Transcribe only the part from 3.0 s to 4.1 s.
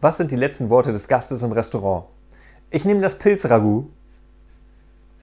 das Pilzragout.